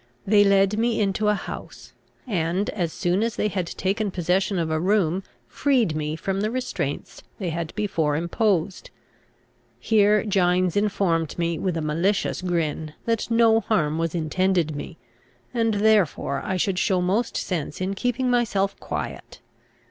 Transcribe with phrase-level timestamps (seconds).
[0.25, 1.93] They led me into a house,
[2.25, 6.49] and, as soon as they had taken possession of a room freed me from the
[6.49, 8.89] restraints they had before imposed
[9.79, 14.97] Here Gines informed me with a malicious grin that no harm was intended me,
[15.53, 19.39] and therefore I should show most sense in keeping myself quiet.